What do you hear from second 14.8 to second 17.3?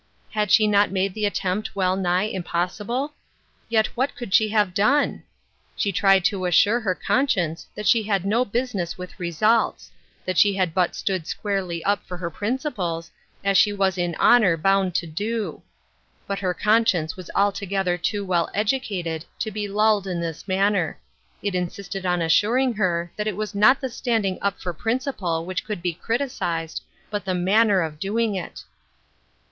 to do. But her conscience was